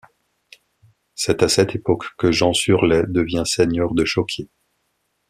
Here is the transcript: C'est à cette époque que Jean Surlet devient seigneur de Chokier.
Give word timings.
C'est 1.13 1.43
à 1.43 1.47
cette 1.47 1.75
époque 1.75 2.15
que 2.17 2.31
Jean 2.31 2.53
Surlet 2.53 3.03
devient 3.05 3.43
seigneur 3.45 3.93
de 3.93 4.03
Chokier. 4.03 4.49